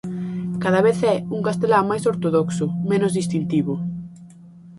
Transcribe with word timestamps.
Cada 0.63 0.81
vez 0.87 0.97
é 1.13 1.15
un 1.35 1.41
castelán 1.47 1.85
máis 1.91 2.03
ortodoxo, 2.11 2.65
menos 2.91 3.15
distintivo. 3.19 3.73